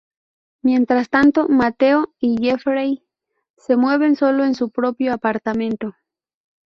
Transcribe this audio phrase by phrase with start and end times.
[0.63, 3.03] Mientras tanto, Mateo y Jeffrey
[3.55, 5.93] se mueven sólo en su propio apartamento.